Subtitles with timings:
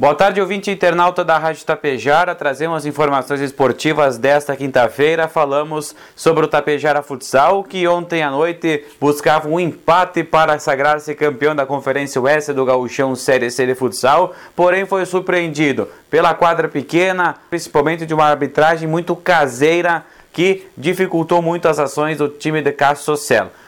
[0.00, 2.34] Boa tarde, ouvinte internauta da Rádio Tapejara.
[2.34, 5.28] Trazemos informações esportivas desta quinta-feira.
[5.28, 11.54] Falamos sobre o Tapejara Futsal, que ontem à noite buscava um empate para sagrar-se campeão
[11.54, 17.36] da Conferência Oeste do Gauchão Série C de Futsal, porém foi surpreendido pela quadra pequena,
[17.50, 23.16] principalmente de uma arbitragem muito caseira que dificultou muito as ações do time de Cássio.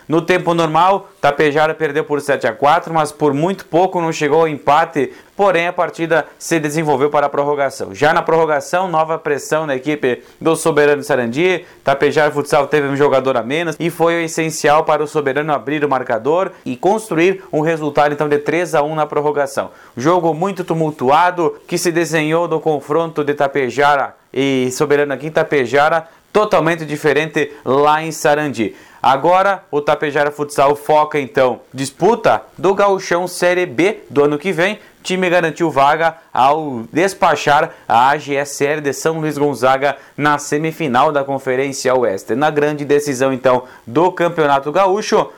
[0.09, 4.41] No tempo normal, Tapejara perdeu por 7 a 4, mas por muito pouco não chegou
[4.41, 7.95] ao empate, porém a partida se desenvolveu para a prorrogação.
[7.95, 13.37] Já na prorrogação, nova pressão na equipe do Soberano Sarandi, Tapejara Futsal teve um jogador
[13.37, 17.61] a menos e foi o essencial para o Soberano abrir o marcador e construir um
[17.61, 19.71] resultado então de 3 a 1 na prorrogação.
[19.97, 26.09] Jogo muito tumultuado que se desenhou no confronto de Tapejara e Soberano aqui em Tapejara,
[26.33, 28.75] totalmente diferente lá em Sarandi.
[29.03, 34.79] Agora o Tapejara Futsal foca então disputa do Gauchão Série B do ano que vem.
[35.03, 41.93] Time garantiu vaga ao despachar a AGSL de São Luís Gonzaga na semifinal da Conferência
[41.93, 42.37] Oeste.
[42.37, 45.33] Na grande decisão então do Campeonato Gaúcho,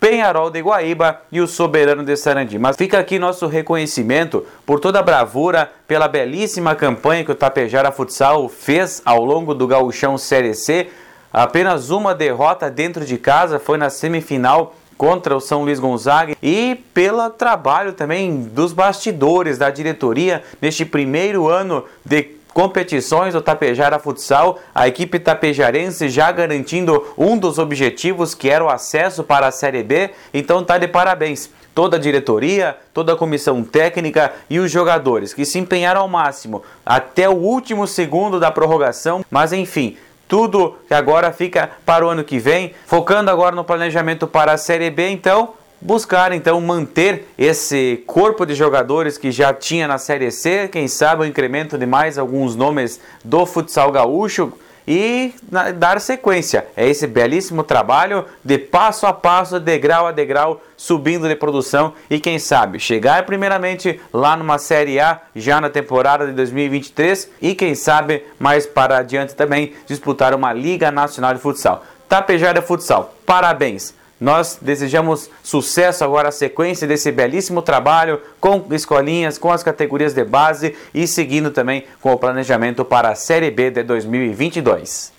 [0.00, 2.58] Penharol de Guaíba e o Soberano de Sarandi.
[2.58, 7.92] Mas fica aqui nosso reconhecimento por toda a bravura, pela belíssima campanha que o Tapejara
[7.92, 10.88] Futsal fez ao longo do Gauchão Série C
[11.34, 16.80] Apenas uma derrota dentro de casa foi na semifinal contra o São Luís Gonzaga e
[16.94, 24.60] pelo trabalho também dos bastidores da diretoria neste primeiro ano de competições do Tapejara Futsal,
[24.72, 29.82] a equipe tapejarense já garantindo um dos objetivos que era o acesso para a Série
[29.82, 31.50] B, então tá de parabéns.
[31.74, 36.62] Toda a diretoria, toda a comissão técnica e os jogadores que se empenharam ao máximo
[36.86, 39.96] até o último segundo da prorrogação, mas enfim,
[40.34, 44.56] tudo que agora fica para o ano que vem, focando agora no planejamento para a
[44.56, 50.32] Série B, então buscar então manter esse corpo de jogadores que já tinha na Série
[50.32, 54.52] C, quem sabe o incremento de mais alguns nomes do futsal gaúcho,
[54.86, 55.34] e
[55.76, 61.36] dar sequência a esse belíssimo trabalho de passo a passo, degrau a degrau, subindo de
[61.36, 67.30] produção e quem sabe chegar primeiramente lá numa Série A já na temporada de 2023
[67.40, 71.84] e quem sabe mais para adiante também disputar uma Liga Nacional de Futsal.
[72.08, 73.94] Tapejara Futsal, parabéns!
[74.20, 80.24] Nós desejamos sucesso agora, a sequência desse belíssimo trabalho com escolinhas, com as categorias de
[80.24, 85.13] base e seguindo também com o planejamento para a Série B de 2022.